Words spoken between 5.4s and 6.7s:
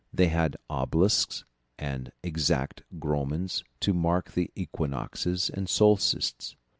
and solstices.